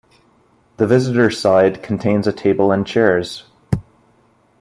[0.77, 3.43] The visitor side contains a table and chairs.